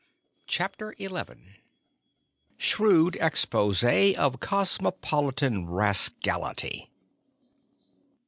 [0.47, 1.21] CHAPTER XL
[2.57, 6.89] SHREWD EXPOSE OF COSMOPOLITAN RASCALITY.